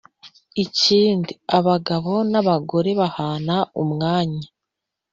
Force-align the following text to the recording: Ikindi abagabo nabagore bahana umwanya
Ikindi 0.63 1.31
abagabo 1.57 2.11
nabagore 2.31 2.91
bahana 2.99 3.55
umwanya 3.83 4.45